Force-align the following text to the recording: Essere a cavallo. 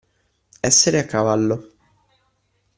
Essere 0.61 0.97
a 0.97 1.05
cavallo. 1.05 1.73